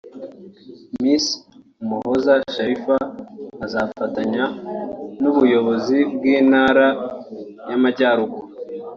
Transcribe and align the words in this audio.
Miss 1.01 1.25
Umuhoza 1.83 2.33
Sharifa 2.53 2.95
azafatanya 3.65 4.43
n’Ubuyobozi 5.21 5.99
bw’Intara 6.15 6.87
y’Amajyaruguru 7.69 8.41